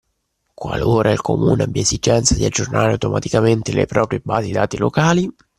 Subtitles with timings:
[0.55, 5.29] Qualora il Comune abbia esigenza di aggiornare automaticamente le proprie basi dati locali